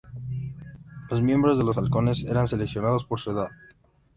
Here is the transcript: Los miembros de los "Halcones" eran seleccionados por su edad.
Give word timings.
Los 1.11 1.21
miembros 1.21 1.59
de 1.59 1.63
los 1.63 1.77
"Halcones" 1.77 2.23
eran 2.23 2.47
seleccionados 2.47 3.05
por 3.05 3.19
su 3.19 3.29
edad. 3.29 3.49